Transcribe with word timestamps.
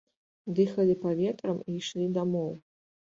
Дыхалі 0.59 0.95
паветрам 1.03 1.59
і 1.73 1.75
ішлі 1.81 2.07
дамоў. 2.17 2.49